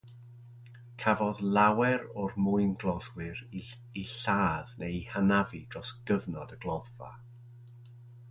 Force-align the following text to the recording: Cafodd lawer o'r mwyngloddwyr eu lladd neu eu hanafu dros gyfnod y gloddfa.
Cafodd 1.01 1.41
lawer 1.57 2.05
o'r 2.21 2.31
mwyngloddwyr 2.45 3.43
eu 3.59 4.07
lladd 4.13 4.73
neu 4.83 4.95
eu 5.01 5.05
hanafu 5.11 5.61
dros 5.75 5.91
gyfnod 6.11 6.57
y 6.57 6.57
gloddfa. 6.65 7.11